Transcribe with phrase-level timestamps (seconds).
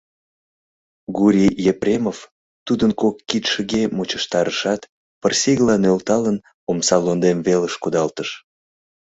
[1.17, 2.19] Гурий Епремов
[2.67, 4.81] тудын кок кидшыге мучыштарышат,
[5.21, 6.37] пырысигыла нӧлталын,
[6.69, 8.29] омса лондем велыш кудалтыш.